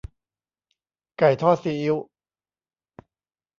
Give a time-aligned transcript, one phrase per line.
[1.17, 1.97] ไก่ทอดซีอิ๊ว